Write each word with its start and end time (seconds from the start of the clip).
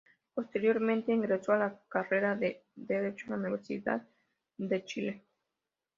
Posteriormente 0.33 1.11
ingresó 1.13 1.51
a 1.53 1.57
la 1.59 1.79
carrera 1.87 2.35
de 2.35 2.63
Derecho 2.75 3.25
en 3.25 3.31
la 3.33 3.37
Universidad 3.37 4.01
de 4.57 4.83
Chile. 4.83 5.21